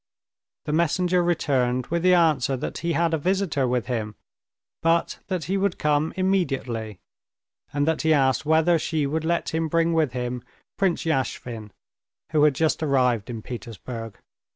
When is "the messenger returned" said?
0.65-1.85